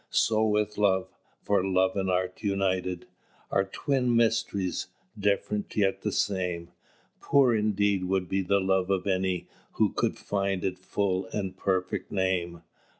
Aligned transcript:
"So 0.09 0.43
with 0.43 0.79
Love: 0.79 1.09
for 1.43 1.63
Love 1.63 1.95
and 1.95 2.09
Art 2.09 2.41
united 2.41 3.05
Are 3.51 3.65
twin 3.65 4.15
mysteries: 4.15 4.87
different 5.15 5.77
yet 5.77 6.01
the 6.01 6.11
same; 6.11 6.69
Poor 7.21 7.53
indeed 7.55 8.05
would 8.05 8.27
be 8.27 8.41
the 8.41 8.59
love 8.59 8.89
of 8.89 9.05
any 9.05 9.45
Who 9.73 9.93
could 9.93 10.17
find 10.17 10.65
its 10.65 10.83
full 10.83 11.27
and 11.27 11.55
perfect 11.55 12.11
name. 12.11 12.63